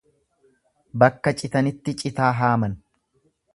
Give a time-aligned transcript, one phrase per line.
[1.03, 2.77] Bakka citanitti citaa haaman.